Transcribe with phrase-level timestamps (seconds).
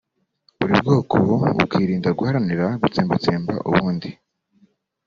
[0.59, 1.17] buri bwoko
[1.57, 4.09] bukirinda guharanira gutsembatsemba ubundi